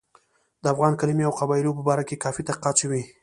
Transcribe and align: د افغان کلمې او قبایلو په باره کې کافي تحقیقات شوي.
د 0.63 0.65
افغان 0.73 0.93
کلمې 1.01 1.23
او 1.27 1.33
قبایلو 1.39 1.77
په 1.77 1.83
باره 1.87 2.03
کې 2.07 2.21
کافي 2.23 2.41
تحقیقات 2.47 2.75
شوي. 2.81 3.01